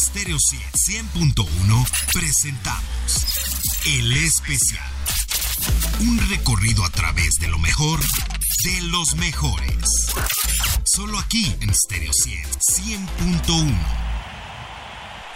Stereo 0.00 0.38
100.1 0.38 1.44
presentamos 2.14 3.26
El 3.84 4.16
Especial. 4.16 4.88
Un 6.00 6.18
recorrido 6.30 6.86
a 6.86 6.90
través 6.90 7.34
de 7.38 7.48
lo 7.48 7.58
mejor 7.58 8.00
de 8.00 8.80
los 8.84 9.14
mejores. 9.16 9.84
Solo 10.84 11.18
aquí 11.18 11.54
en 11.60 11.74
Stereo 11.74 12.12
100.1. 12.12 13.74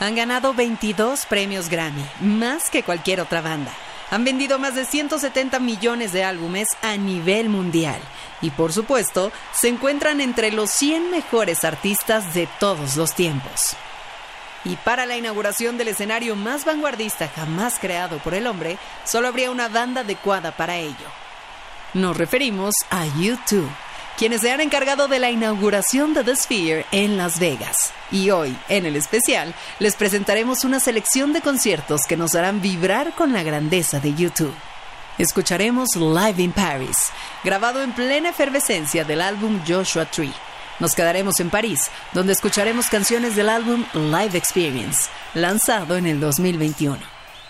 Han 0.01 0.15
ganado 0.15 0.55
22 0.55 1.27
premios 1.27 1.69
Grammy, 1.69 2.07
más 2.21 2.71
que 2.71 2.83
cualquier 2.83 3.21
otra 3.21 3.43
banda. 3.43 3.73
Han 4.11 4.25
vendido 4.25 4.59
más 4.59 4.75
de 4.75 4.87
170 4.87 5.61
millones 5.61 6.15
de 6.15 6.25
álbumes 6.25 6.69
a 6.81 6.97
nivel 6.97 7.51
mundial. 7.51 8.01
Y 8.41 8.49
por 8.49 8.73
supuesto, 8.73 9.31
se 9.53 9.69
encuentran 9.69 10.23
entre 10.23 10.53
los 10.53 10.71
100 10.71 11.11
mejores 11.11 11.65
artistas 11.65 12.33
de 12.33 12.49
todos 12.59 12.97
los 12.97 13.15
tiempos. 13.15 13.77
Y 14.65 14.77
para 14.77 15.07
la 15.07 15.17
inauguración 15.17 15.77
del 15.77 15.89
escenario 15.89 16.37
más 16.37 16.65
vanguardista 16.65 17.29
jamás 17.29 17.79
creado 17.79 18.19
por 18.19 18.35
el 18.35 18.47
hombre, 18.47 18.79
solo 19.05 19.29
habría 19.29 19.51
una 19.51 19.69
banda 19.69 20.01
adecuada 20.01 20.57
para 20.57 20.77
ello. 20.77 21.07
Nos 21.93 22.17
referimos 22.17 22.75
a 22.91 23.05
U2, 23.07 23.67
quienes 24.17 24.41
se 24.41 24.51
han 24.51 24.61
encargado 24.61 25.07
de 25.07 25.19
la 25.19 25.31
inauguración 25.31 26.15
de 26.15 26.25
The 26.25 26.37
Sphere 26.37 26.87
en 26.93 27.17
Las 27.17 27.39
Vegas. 27.39 27.93
Y 28.11 28.31
hoy, 28.31 28.57
en 28.69 28.87
el 28.87 28.97
especial, 28.97 29.55
les 29.79 29.97
presentaremos 29.97 30.65
una 30.65 30.81
selección 30.81 31.33
de 31.33 31.43
conciertos 31.43 32.03
que 32.09 32.17
nos 32.17 32.35
harán 32.35 32.63
vibrar 32.63 33.15
con 33.15 33.33
la 33.33 33.43
grandeza 33.43 34.01
de 34.01 34.11
U2. 34.11 34.51
Escucharemos 35.19 35.95
Live 35.95 36.43
in 36.43 36.53
Paris, 36.53 36.97
grabado 37.45 37.83
en 37.83 37.93
plena 37.93 38.31
efervescencia 38.31 39.05
del 39.05 39.21
álbum 39.21 39.61
Joshua 39.65 40.07
Tree. 40.07 40.33
Nos 40.81 40.95
quedaremos 40.95 41.39
en 41.41 41.51
París, 41.51 41.81
donde 42.13 42.33
escucharemos 42.33 42.87
canciones 42.87 43.37
del 43.37 43.49
álbum 43.49 43.85
Live 43.95 44.37
Experience, 44.37 45.09
lanzado 45.35 45.97
en 45.97 46.07
el 46.07 46.21
2021. 46.21 46.99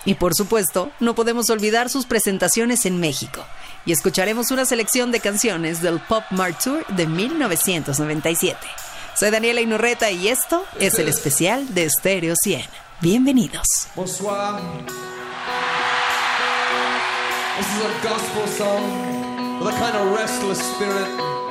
Y 0.04 0.14
por 0.14 0.34
supuesto, 0.34 0.90
no 1.00 1.14
podemos 1.14 1.48
olvidar 1.48 1.88
sus 1.88 2.04
presentaciones 2.04 2.84
en 2.84 3.00
México. 3.00 3.44
Y 3.86 3.92
escucharemos 3.92 4.50
una 4.50 4.66
selección 4.66 5.12
de 5.12 5.20
canciones 5.20 5.80
del 5.80 6.00
Pop 6.00 6.24
Mart 6.30 6.62
Tour 6.62 6.86
de 6.88 7.06
1997. 7.06 8.58
Soy 9.18 9.30
Daniela 9.30 9.60
Inurreta 9.60 10.10
y 10.10 10.28
esto 10.28 10.64
es 10.78 10.98
el 10.98 11.08
especial 11.08 11.72
de 11.74 11.88
Stereo 11.88 12.34
100. 12.36 12.62
Bienvenidos. 13.00 13.66
Bonsoir. 13.94 14.60
Gospel 18.02 18.48
song 18.48 19.14
a 19.66 19.70
kind 19.72 19.96
of 19.96 20.14
restless 20.14 20.60
spirit. 20.74 21.43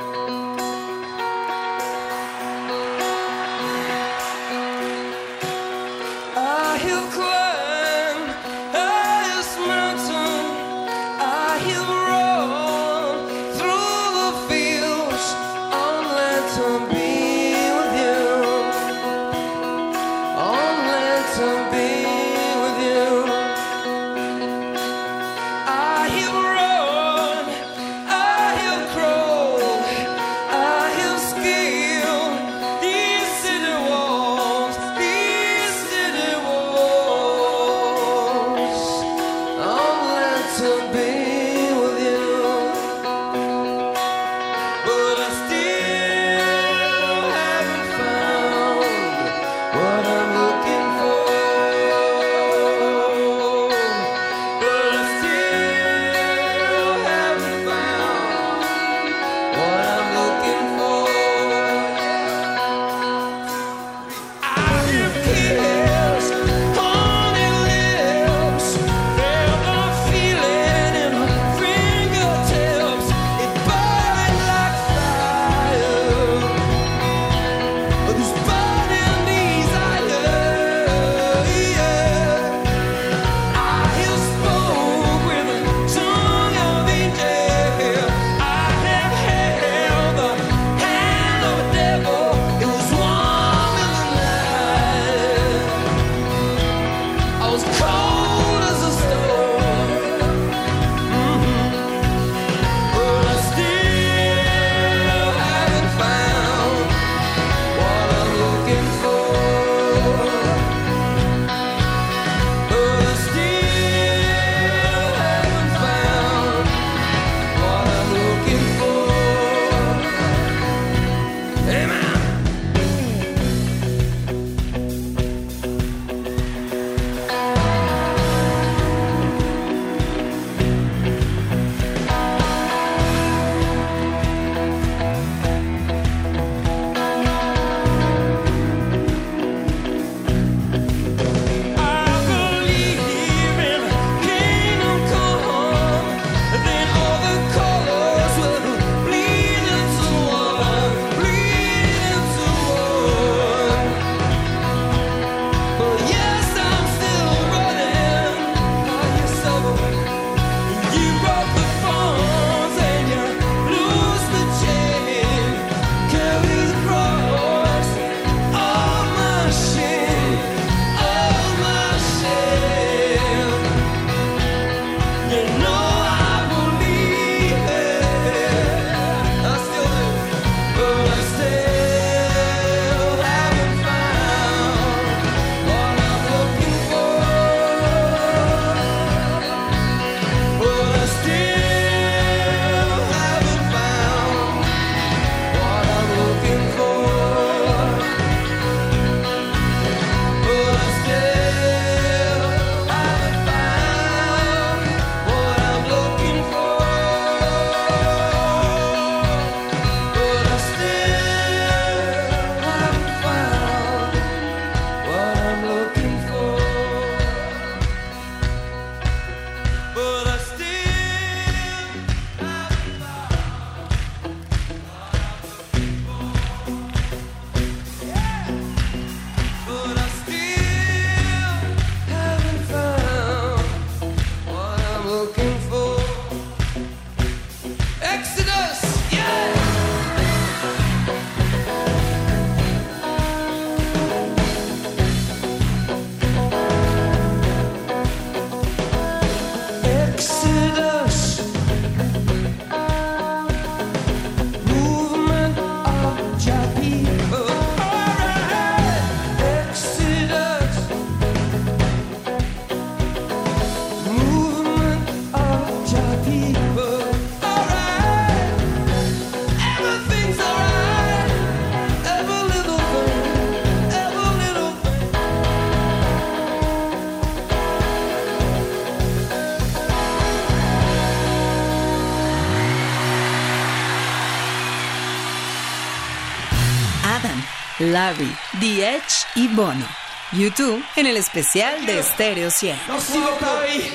Larry, 287.94 288.36
The 288.58 288.96
Edge 288.96 289.24
y 289.36 289.46
Bono. 289.46 289.86
YouTube 290.32 290.84
en 290.96 291.06
el 291.06 291.16
especial 291.16 291.86
de 291.86 292.02
Stereo 292.02 292.50
100. 292.50 292.76
Merci 292.88 293.20
de 293.20 293.30
Paris. 293.38 293.92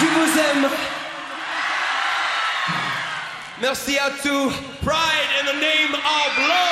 Je 0.00 0.06
vous 0.06 0.38
aime. 0.40 0.68
Merci 3.60 3.96
à 3.96 4.10
tous. 4.10 4.52
Pride 4.84 5.28
in 5.40 5.46
the 5.46 5.60
name 5.60 5.94
of 5.94 6.48
love. 6.48 6.67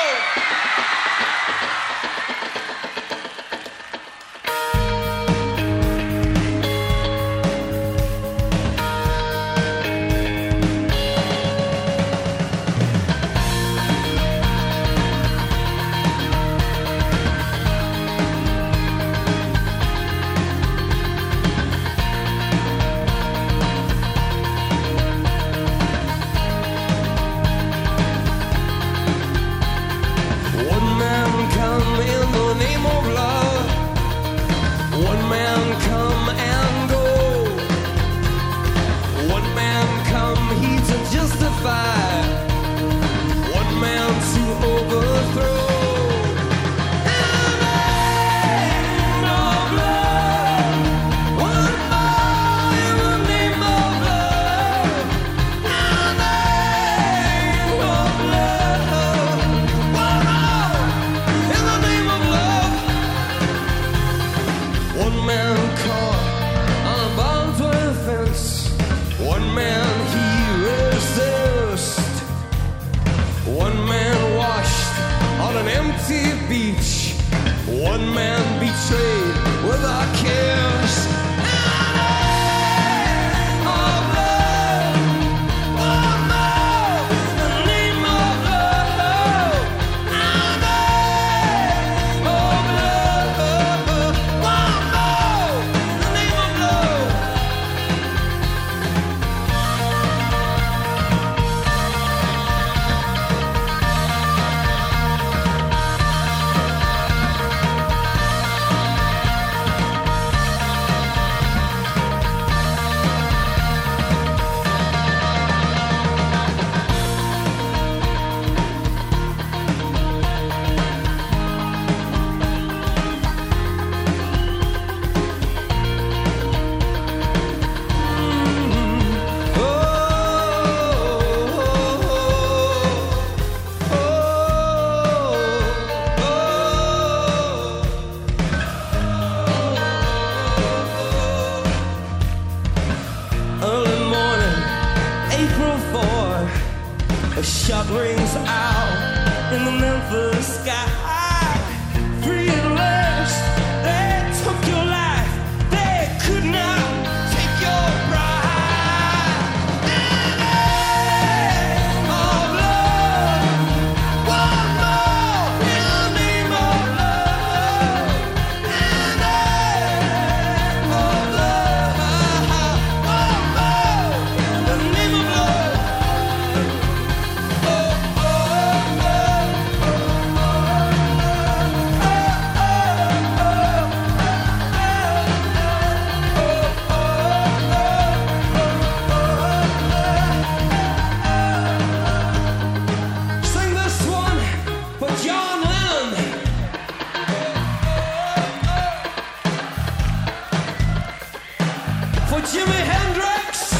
Hendrix, 203.07 203.71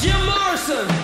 Jim 0.00 0.24
Morrison. 0.24 0.99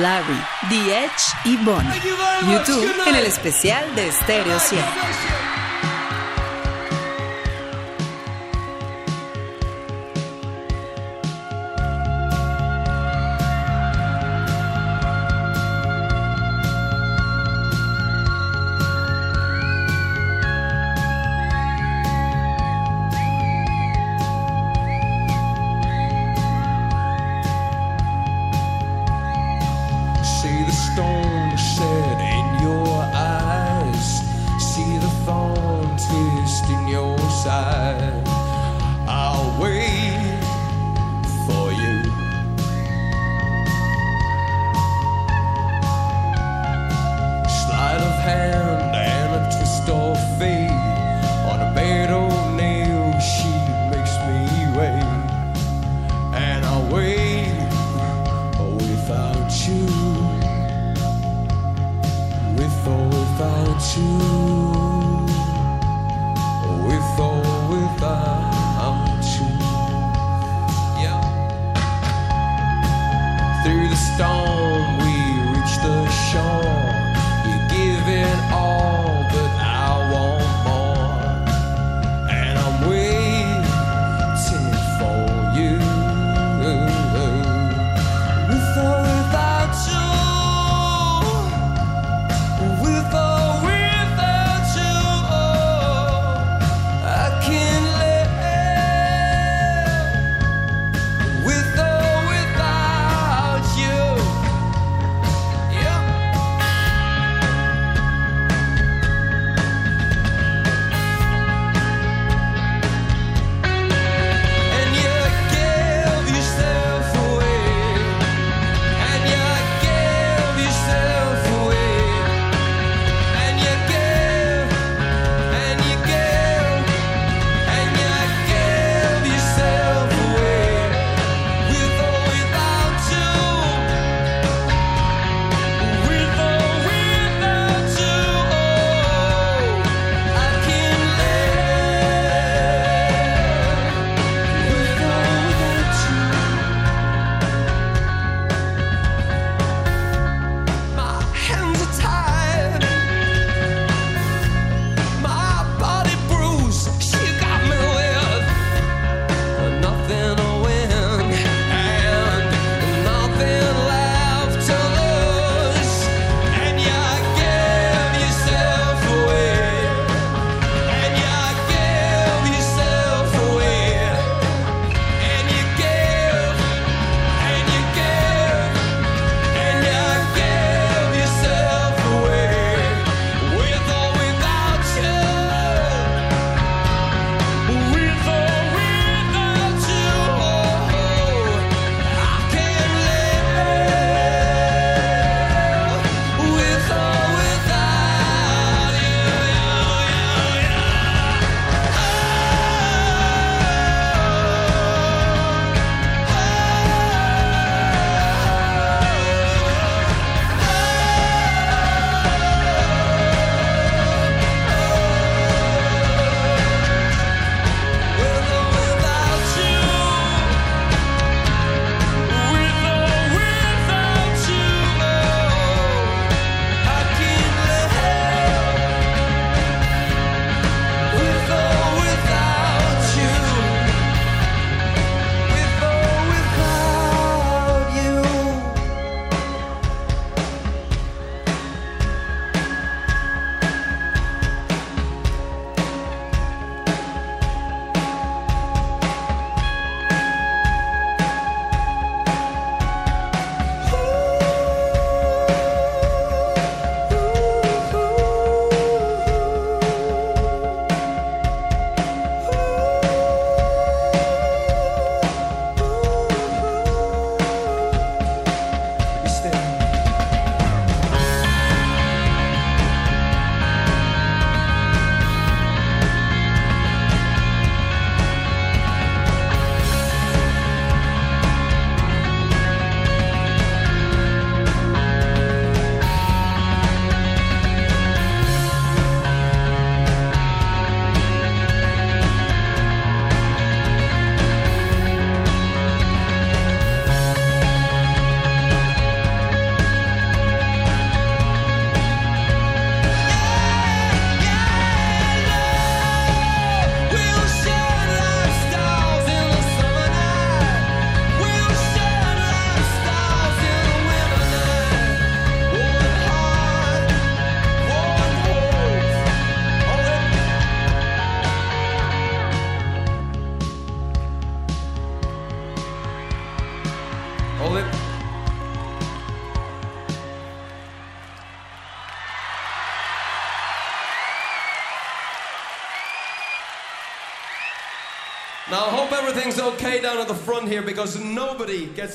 Larry, 0.00 0.40
The 0.70 1.04
Edge 1.04 1.22
y 1.44 1.56
Bono. 1.58 1.90
YouTube 2.50 2.90
en 3.06 3.14
el 3.16 3.26
especial 3.26 3.94
de 3.94 4.10
Stereo 4.10 4.58
100. 4.58 5.29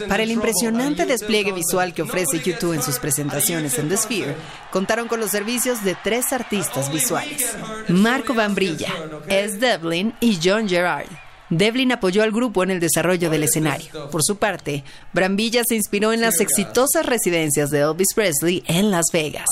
Para 0.08 0.24
el 0.24 0.32
impresionante 0.32 1.06
despliegue 1.06 1.52
visual 1.52 1.94
que 1.94 2.02
ofrece 2.02 2.40
YouTube 2.40 2.74
en 2.74 2.82
sus 2.82 3.00
presentaciones 3.00 3.78
en 3.80 3.90
The 3.90 3.98
Sphere, 3.98 4.36
contaron 4.72 5.08
con 5.08 5.20
los 5.20 5.32
servicios 5.32 5.84
de 5.84 5.96
tres 6.04 6.34
artistas 6.34 6.92
visuales, 6.92 7.56
Marco 7.88 8.34
Van 8.34 8.56
Brilla, 8.56 8.94
S. 9.28 9.58
Devlin 9.58 10.14
y 10.20 10.40
John 10.44 10.68
Gerard. 10.68 11.25
Devlin 11.50 11.92
apoyó 11.92 12.24
al 12.24 12.32
grupo 12.32 12.64
en 12.64 12.72
el 12.72 12.80
desarrollo 12.80 13.30
del 13.30 13.44
escenario. 13.44 14.10
Por 14.10 14.24
su 14.24 14.38
parte, 14.38 14.84
Brambilla 15.14 15.64
se 15.64 15.76
inspiró 15.76 16.12
en 16.14 16.22
las 16.22 16.40
exitosas 16.40 17.06
residencias 17.06 17.70
de 17.70 17.82
Elvis 17.82 18.14
Presley 18.16 18.64
en 18.68 18.92
Las 18.92 19.06
Vegas. 19.14 19.46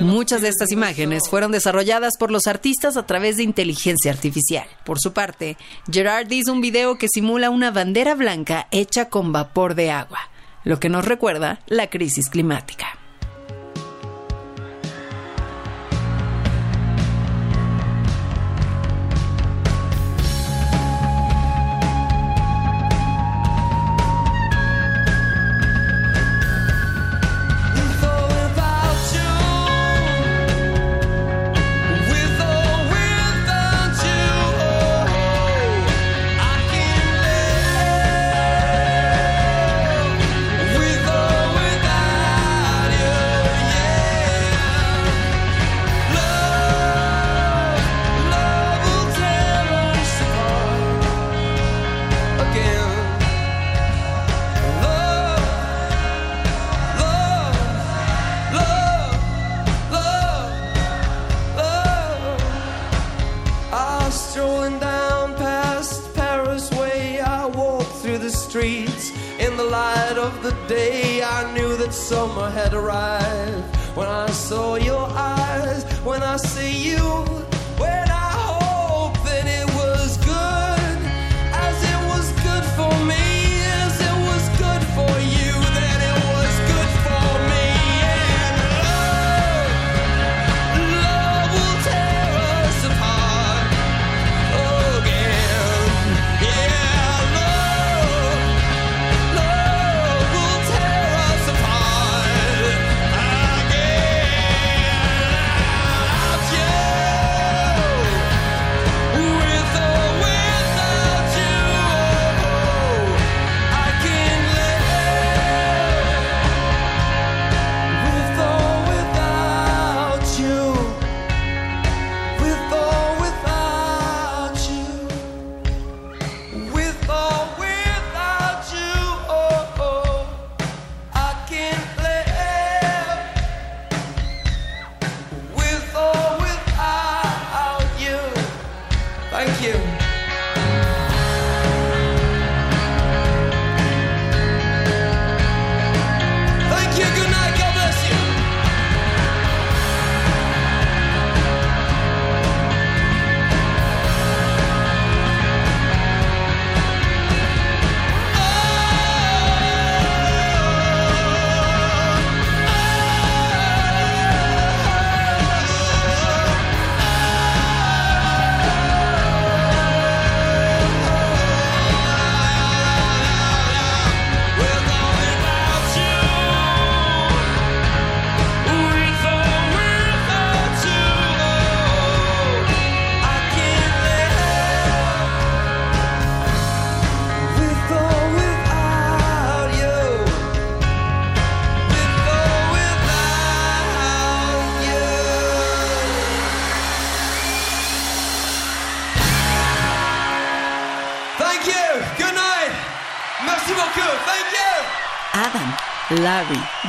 Muchas 0.00 0.42
de 0.42 0.48
estas 0.48 0.70
imágenes 0.70 1.24
fueron 1.28 1.52
desarrolladas 1.52 2.16
por 2.18 2.30
los 2.30 2.46
artistas 2.46 2.96
a 2.96 3.06
través 3.06 3.36
de 3.36 3.42
inteligencia 3.42 4.12
artificial. 4.12 4.66
Por 4.84 5.00
su 5.00 5.12
parte, 5.12 5.56
Gerard 5.90 6.30
hizo 6.30 6.52
un 6.52 6.60
video 6.60 6.98
que 6.98 7.08
simula 7.08 7.50
una 7.50 7.70
bandera 7.70 8.14
blanca 8.14 8.68
hecha 8.70 9.08
con 9.08 9.32
vapor 9.32 9.74
de 9.74 9.90
agua, 9.90 10.30
lo 10.64 10.78
que 10.78 10.88
nos 10.88 11.04
recuerda 11.04 11.60
la 11.66 11.88
crisis 11.88 12.28
climática. 12.28 12.99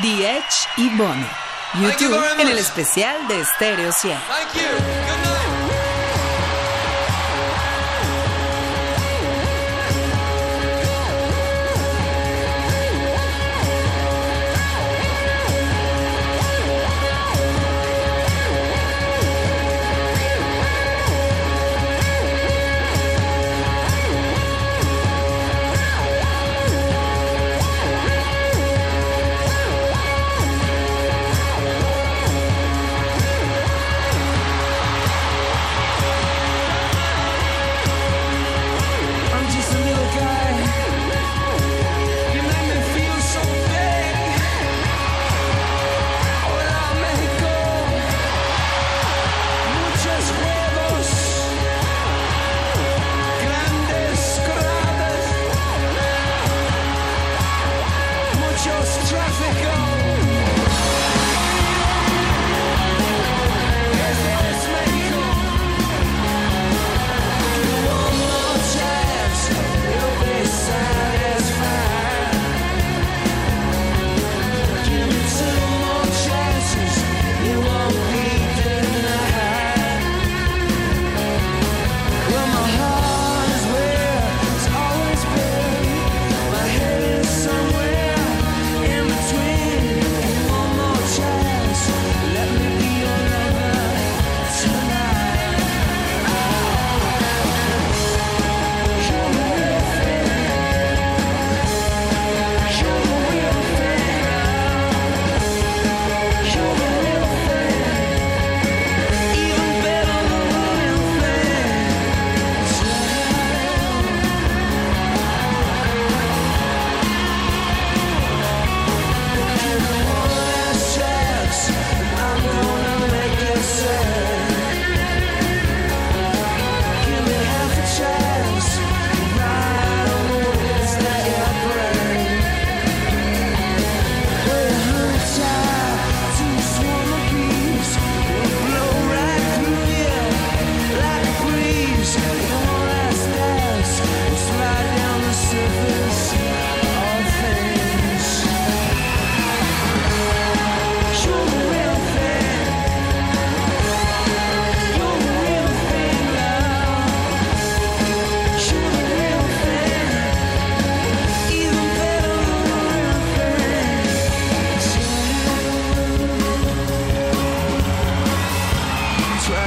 The 0.01 0.37
Edge 0.37 0.67
y 0.77 0.89
Bono. 0.95 1.27
YouTube 1.75 2.19
en 2.39 2.47
el 2.47 2.57
especial 2.57 3.27
de 3.27 3.45
Stereo 3.45 3.91
100. 3.91 4.17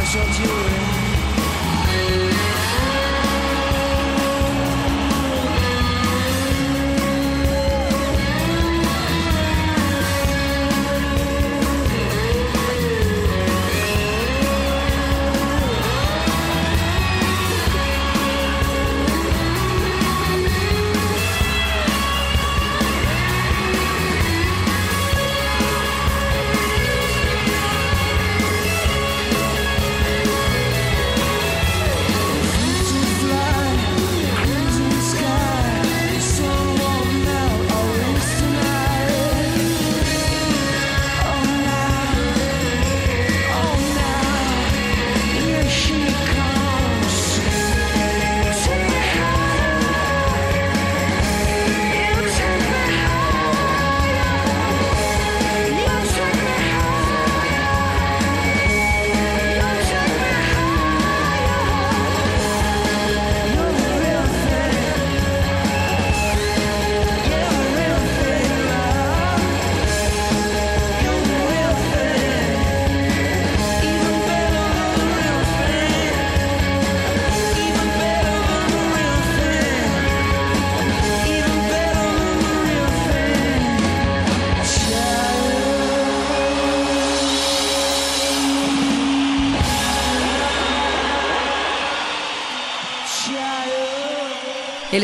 I 0.04 0.06
shot 0.06 0.38
you. 0.38 0.73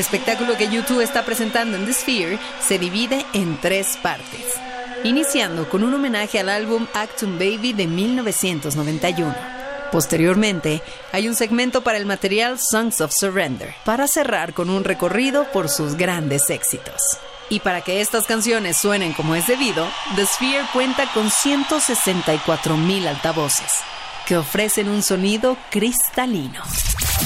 El 0.00 0.06
espectáculo 0.06 0.56
que 0.56 0.70
YouTube 0.70 1.02
está 1.02 1.26
presentando 1.26 1.76
en 1.76 1.84
The 1.84 1.92
Sphere 1.92 2.38
se 2.66 2.78
divide 2.78 3.26
en 3.34 3.60
tres 3.60 3.98
partes, 4.02 4.54
iniciando 5.04 5.68
con 5.68 5.82
un 5.82 5.92
homenaje 5.92 6.40
al 6.40 6.48
álbum 6.48 6.86
Actum 6.94 7.34
Baby 7.34 7.74
de 7.74 7.86
1991. 7.86 9.36
Posteriormente, 9.92 10.80
hay 11.12 11.28
un 11.28 11.34
segmento 11.36 11.82
para 11.82 11.98
el 11.98 12.06
material 12.06 12.58
Songs 12.58 13.02
of 13.02 13.12
Surrender, 13.14 13.74
para 13.84 14.08
cerrar 14.08 14.54
con 14.54 14.70
un 14.70 14.84
recorrido 14.84 15.44
por 15.52 15.68
sus 15.68 15.96
grandes 15.96 16.48
éxitos. 16.48 17.02
Y 17.50 17.60
para 17.60 17.82
que 17.82 18.00
estas 18.00 18.24
canciones 18.24 18.78
suenen 18.78 19.12
como 19.12 19.34
es 19.34 19.46
debido, 19.48 19.86
The 20.16 20.24
Sphere 20.24 20.64
cuenta 20.72 21.12
con 21.12 21.28
164.000 21.28 23.06
altavoces, 23.06 23.70
que 24.30 24.36
ofrecen 24.36 24.88
un 24.88 25.02
sonido 25.02 25.56
cristalino. 25.72 26.62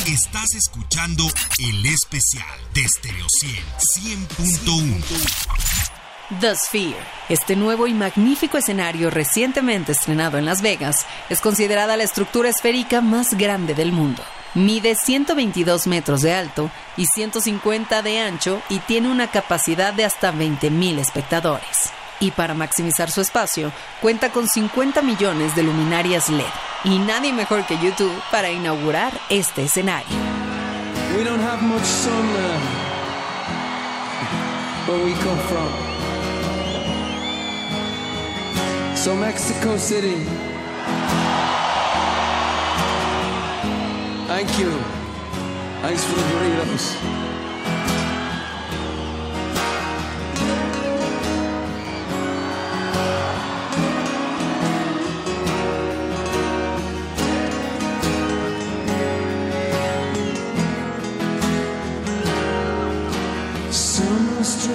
Estás 0.06 0.54
escuchando 0.54 1.22
el 1.58 1.84
especial 1.84 2.58
de 2.72 2.88
Stereo 2.88 3.26
100 3.28 3.62
100.1. 4.38 6.40
The 6.40 6.56
Sphere, 6.56 6.96
este 7.28 7.56
nuevo 7.56 7.86
y 7.88 7.92
magnífico 7.92 8.56
escenario 8.56 9.10
recientemente 9.10 9.92
estrenado 9.92 10.38
en 10.38 10.46
Las 10.46 10.62
Vegas, 10.62 11.04
es 11.28 11.42
considerada 11.42 11.98
la 11.98 12.04
estructura 12.04 12.48
esférica 12.48 13.02
más 13.02 13.36
grande 13.36 13.74
del 13.74 13.92
mundo. 13.92 14.22
Mide 14.54 14.94
122 14.94 15.86
metros 15.86 16.22
de 16.22 16.32
alto 16.32 16.70
y 16.96 17.04
150 17.04 18.00
de 18.00 18.18
ancho 18.18 18.62
y 18.70 18.78
tiene 18.78 19.10
una 19.10 19.30
capacidad 19.30 19.92
de 19.92 20.06
hasta 20.06 20.32
20.000 20.32 21.00
espectadores 21.00 21.92
y 22.20 22.30
para 22.30 22.54
maximizar 22.54 23.10
su 23.10 23.20
espacio, 23.20 23.72
cuenta 24.00 24.30
con 24.30 24.48
50 24.48 25.02
millones 25.02 25.54
de 25.54 25.62
luminarias 25.62 26.28
LED. 26.28 26.44
Y 26.84 26.98
nadie 26.98 27.32
mejor 27.32 27.64
que 27.66 27.78
YouTube 27.78 28.14
para 28.30 28.50
inaugurar 28.50 29.12
este 29.28 29.64
escenario. 29.64 30.06
We 31.16 31.22
don't 31.22 31.40
have 31.40 31.62
much 31.62 31.84
sun 31.84 32.26
there, 32.34 32.58
where 34.86 35.04
we 35.04 35.12
come 35.14 35.38
from. 35.48 35.94
So 38.96 39.14
Mexico 39.14 39.76
City. 39.76 40.16
Thank 44.26 44.58
you. 44.58 44.72
Thanks 45.82 46.02
for 46.04 46.16
the 46.16 46.22
burritos. 46.34 47.23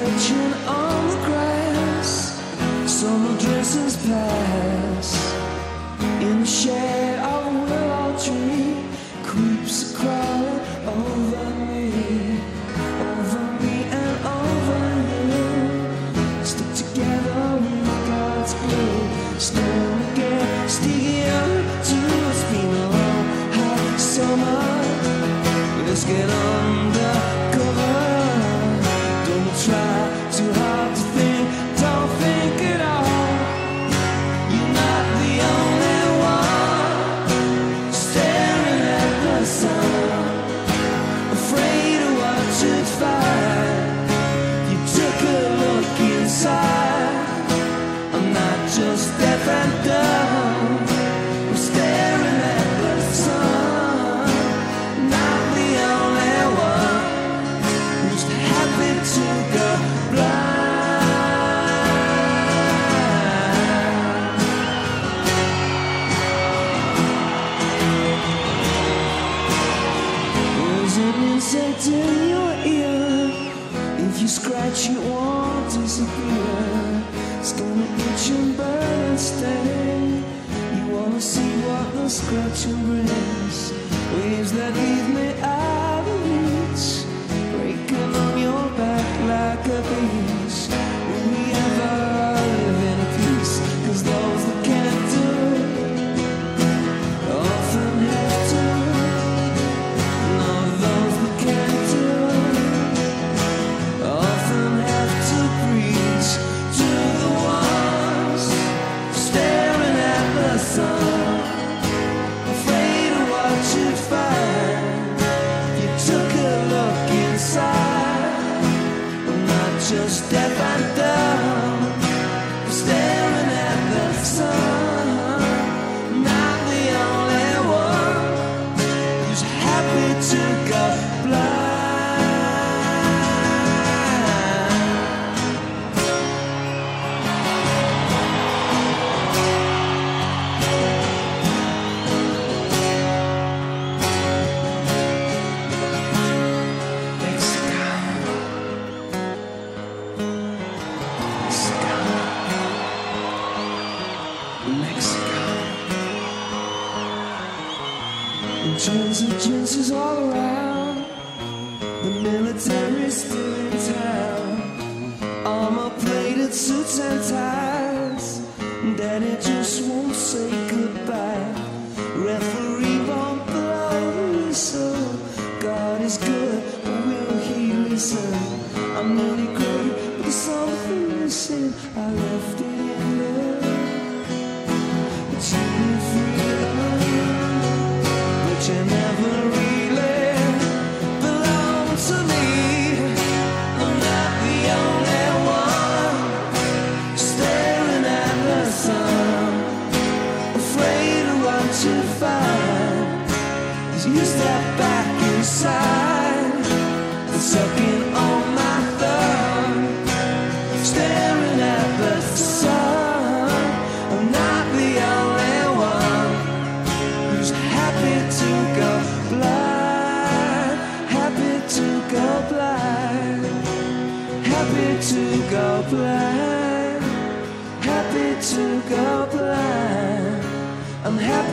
Are 0.10 0.56
on 0.66 1.08
the 1.08 1.16
grass, 1.28 2.42
are 2.88 3.38
dresses 3.38 3.96
pass. 4.08 5.08
In 6.22 6.40
the 6.40 6.46
shade 6.48 7.09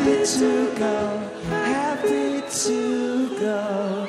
happy 0.07 0.25
to 0.25 0.75
go, 0.79 1.19
happy 1.49 2.41
to 2.49 3.29
go, 3.41 4.09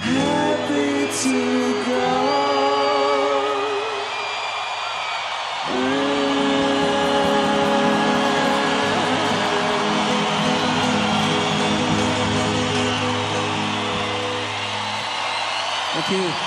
happy 0.00 1.06
to 1.22 1.84
go. 1.84 2.44
Thank 16.06 16.40
you. 16.40 16.43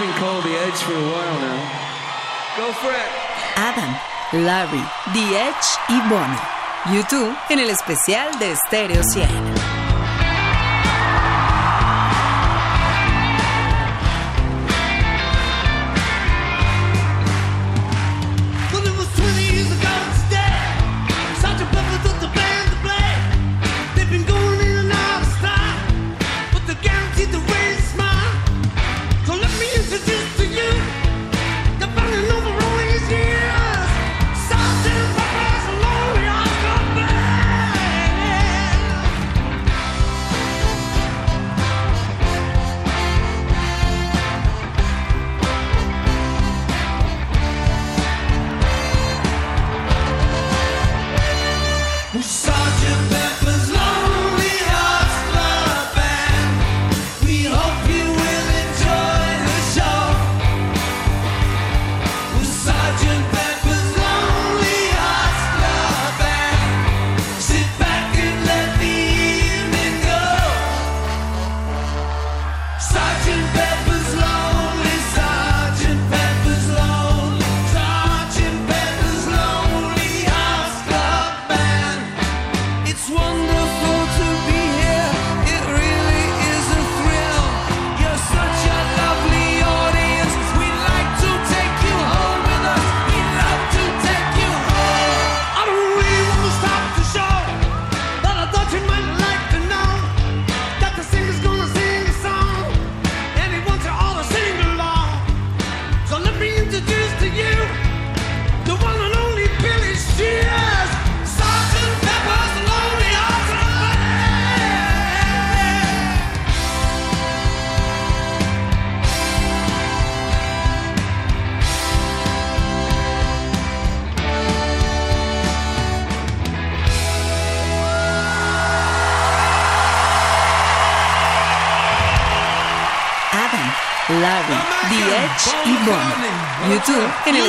been 0.00 0.12
called 0.14 0.42
The 0.44 0.56
Edge 0.56 0.80
for 0.82 0.92
a 0.92 1.06
while 1.12 1.40
now. 1.40 1.60
Go 2.56 2.72
for 2.72 2.90
it. 2.90 3.10
Adam, 3.56 3.92
Larry, 4.44 4.82
The 5.12 5.36
Edge 5.36 5.66
y 5.90 6.00
Bono. 6.08 6.40
YouTube 6.86 7.36
en 7.50 7.58
el 7.58 7.68
especial 7.68 8.38
de 8.38 8.56
Stereo 8.56 9.02
100. 9.02 9.49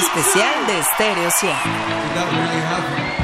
especial 0.01 0.65
de 0.65 0.83
Stereo 0.83 1.29
100. 1.31 3.20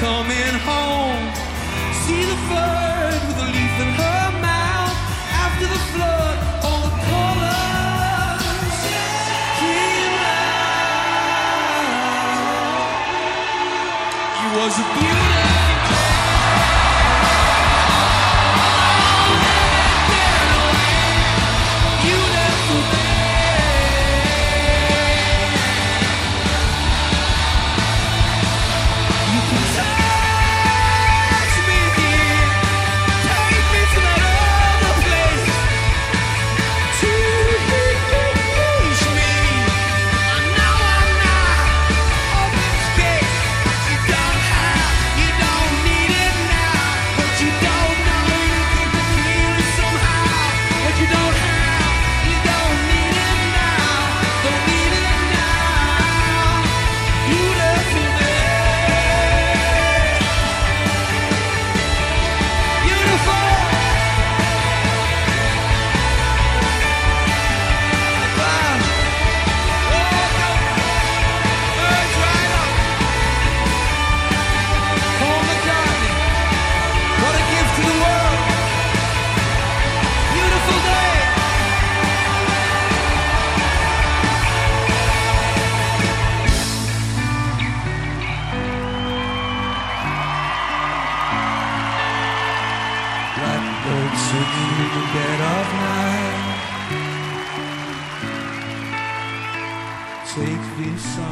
coming 0.00 0.54
home. 0.66 1.34
See 2.04 2.24
the 2.24 2.36
fire. 2.48 2.83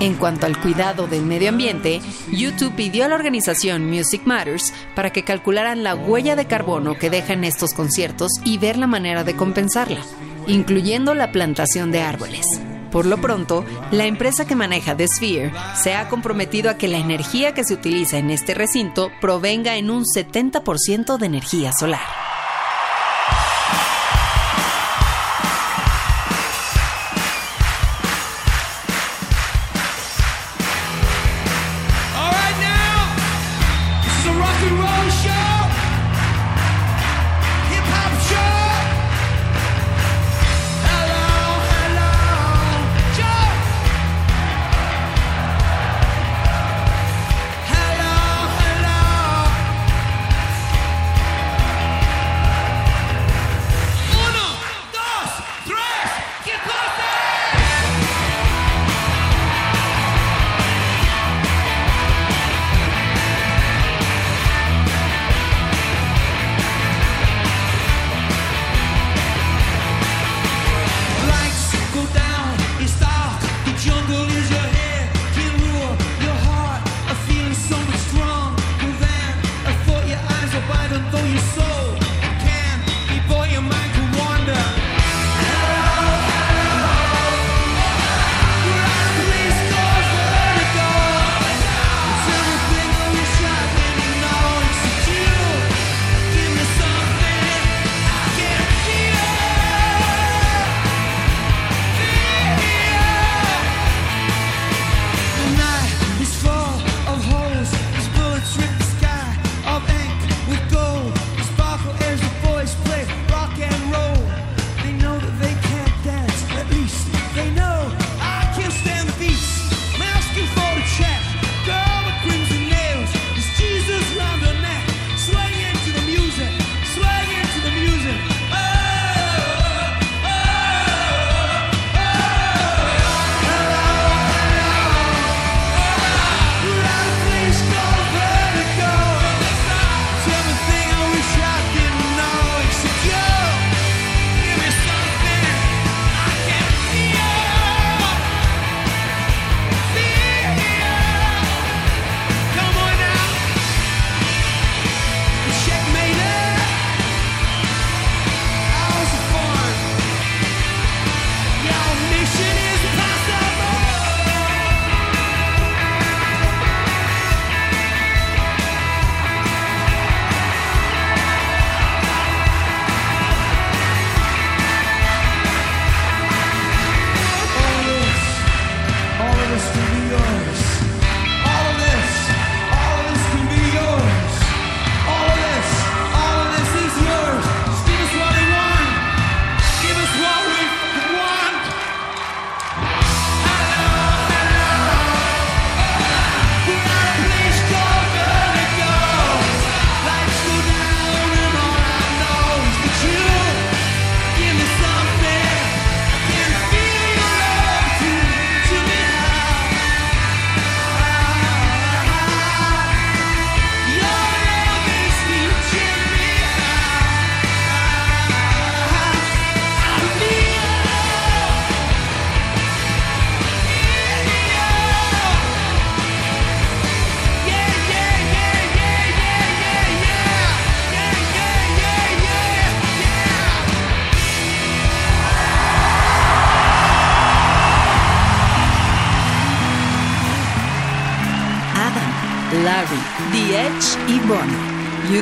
En 0.01 0.15
cuanto 0.15 0.47
al 0.47 0.61
cuidado 0.61 1.07
del 1.07 1.23
medio 1.23 1.49
ambiente, 1.49 2.01
YouTube 2.31 2.75
pidió 2.75 3.05
a 3.05 3.09
la 3.09 3.15
organización 3.15 3.89
Music 3.89 4.23
Matters 4.25 4.73
para 4.95 5.11
que 5.11 5.25
calcularan 5.25 5.83
la 5.83 5.95
huella 5.95 6.37
de 6.37 6.47
carbono 6.47 6.99
que 6.99 7.11
dejan 7.11 7.45
estos 7.45 7.75
conciertos 7.75 8.33
y 8.45 8.59
ver 8.59 8.77
la 8.77 8.87
manera 8.87 9.25
de 9.25 9.37
compensarla, 9.37 10.01
incluyendo 10.47 11.15
la 11.15 11.33
plantación 11.33 11.91
de 11.91 12.03
árboles. 12.03 12.47
Por 12.91 13.07
lo 13.07 13.19
pronto, 13.19 13.65
la 13.91 14.05
empresa 14.05 14.47
que 14.47 14.55
maneja 14.55 14.95
The 14.95 15.09
Sphere 15.09 15.53
se 15.75 15.95
ha 15.95 16.09
comprometido 16.11 16.69
a 16.69 16.77
que 16.77 16.89
la 16.89 16.99
energía 16.99 17.55
que 17.55 17.65
se 17.65 17.73
utiliza 17.73 18.19
en 18.19 18.31
este 18.31 18.53
recinto 18.53 19.11
provenga 19.21 19.77
en 19.77 19.91
un 19.91 20.05
70% 20.05 21.17
de 21.17 21.27
energía 21.27 21.73
solar. 21.73 22.22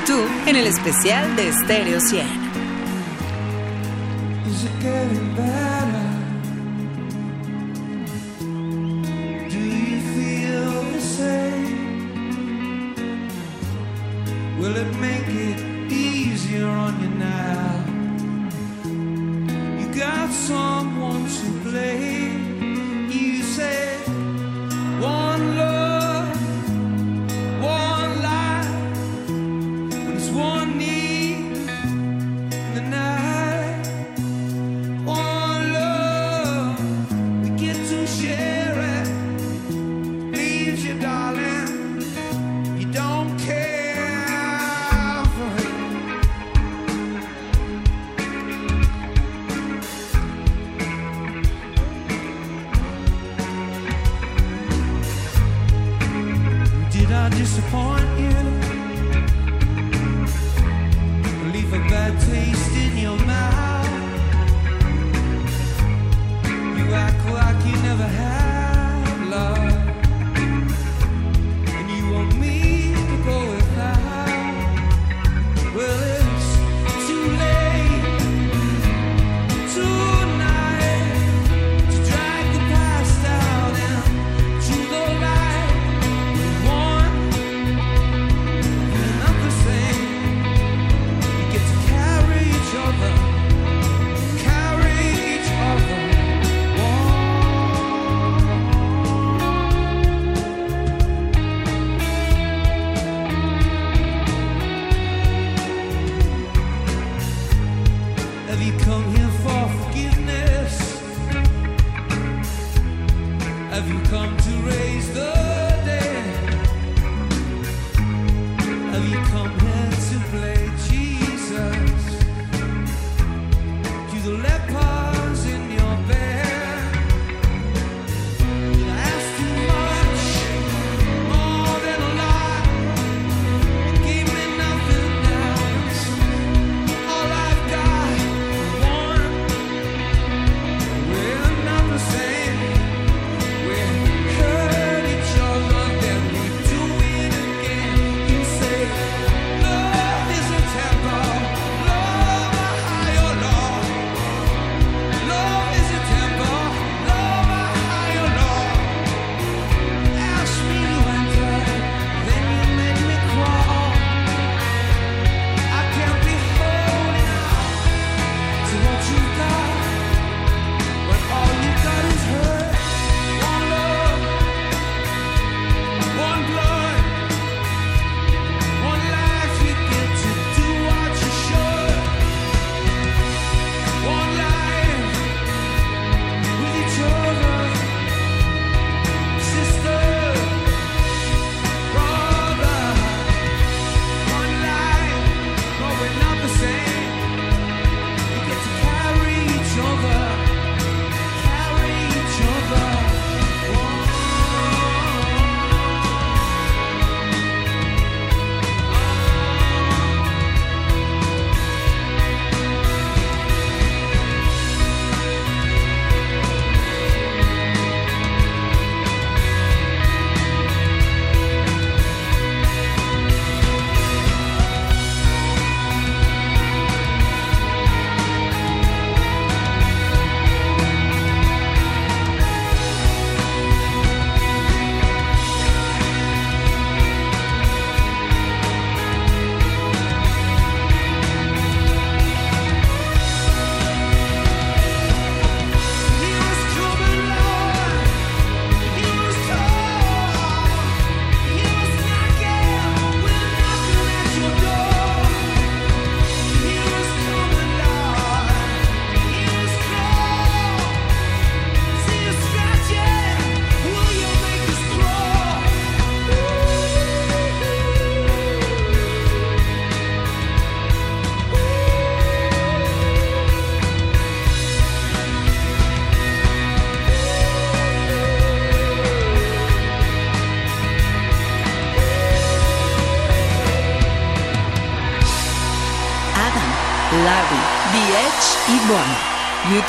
YouTube 0.01 0.31
en 0.47 0.57
el 0.57 0.67
especial 0.67 1.37
de 1.37 1.53
Stereo 1.53 2.01
100. 2.01 2.50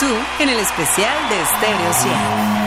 tú 0.01 0.07
en 0.39 0.49
el 0.49 0.59
especial 0.59 1.15
de 1.29 1.45
Stereo 1.45 1.93
100. 1.93 2.60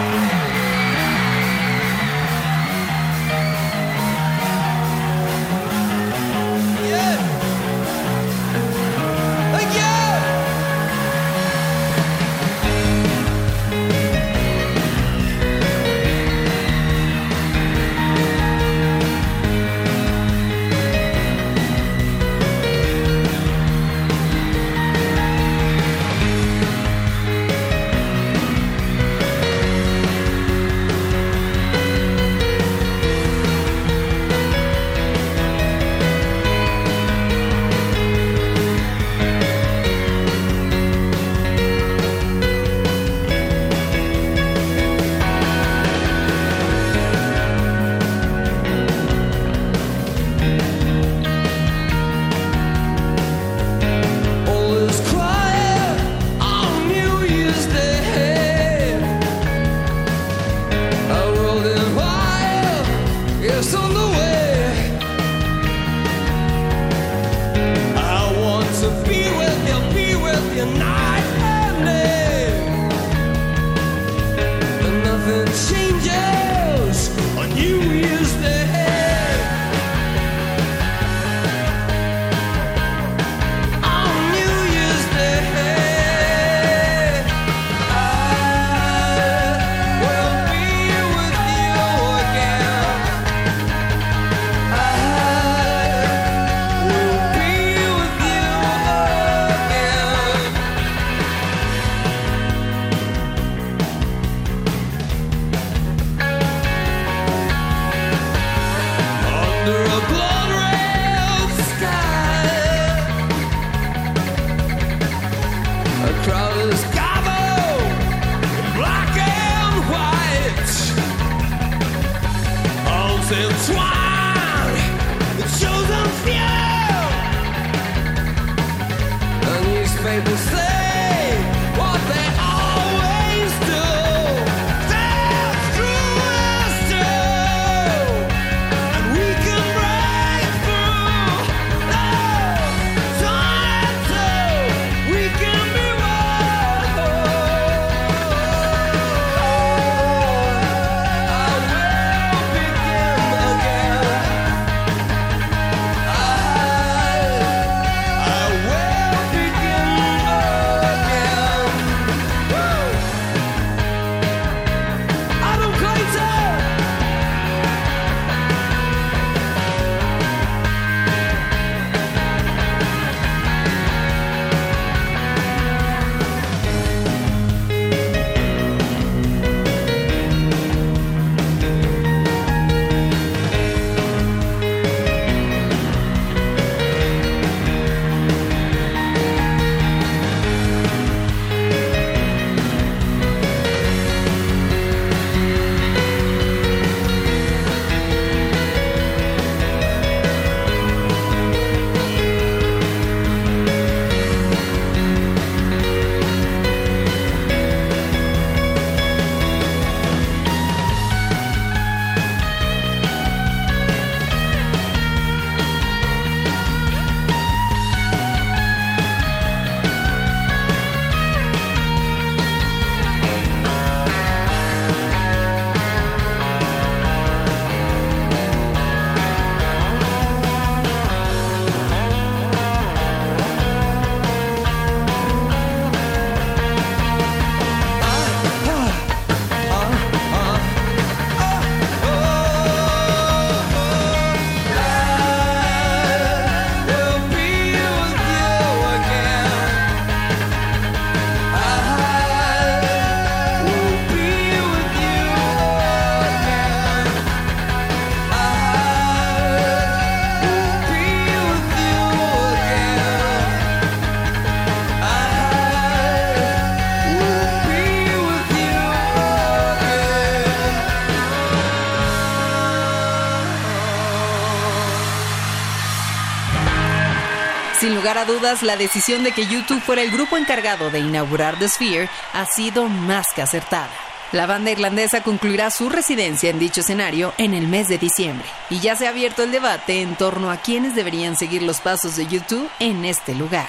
Lugar 278.15 278.27
dudas, 278.29 278.63
la 278.63 278.77
decisión 278.77 279.25
de 279.25 279.33
que 279.33 279.47
YouTube 279.47 279.83
fuera 279.83 280.01
el 280.01 280.13
grupo 280.13 280.37
encargado 280.37 280.89
de 280.89 281.01
inaugurar 281.01 281.59
The 281.59 281.69
Sphere 281.69 282.09
ha 282.33 282.47
sido 282.47 282.87
más 282.87 283.27
que 283.35 283.43
acertada. 283.43 283.91
La 284.31 284.47
banda 284.47 284.71
irlandesa 284.71 285.25
concluirá 285.25 285.69
su 285.73 285.89
residencia 285.89 286.49
en 286.49 286.61
dicho 286.61 286.83
escenario 286.83 287.35
en 287.39 287.55
el 287.55 287.67
mes 287.67 287.89
de 287.89 287.99
diciembre, 287.99 288.47
y 288.71 288.79
ya 288.79 288.95
se 288.95 289.07
ha 289.07 289.11
abierto 289.11 289.43
el 289.43 289.51
debate 289.51 290.01
en 290.01 290.15
torno 290.15 290.53
a 290.53 290.59
quiénes 290.59 290.95
deberían 290.95 291.37
seguir 291.37 291.65
los 291.65 291.81
pasos 291.81 292.15
de 292.15 292.29
YouTube 292.29 292.71
en 292.79 293.05
este 293.05 293.35
lugar. 293.35 293.67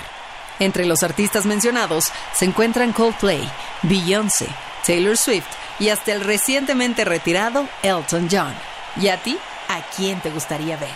Entre 0.59 0.85
los 0.85 1.01
artistas 1.01 1.47
mencionados 1.47 2.11
se 2.35 2.45
encuentran 2.45 2.93
Coldplay, 2.93 3.49
Beyoncé, 3.81 4.47
Taylor 4.85 5.17
Swift 5.17 5.47
y 5.79 5.89
hasta 5.89 6.11
el 6.11 6.21
recientemente 6.21 7.03
retirado 7.03 7.67
Elton 7.81 8.27
John. 8.31 8.53
¿Y 9.01 9.07
a 9.07 9.17
ti? 9.17 9.39
¿A 9.69 9.81
quién 9.95 10.21
te 10.21 10.29
gustaría 10.29 10.77
ver? 10.77 10.93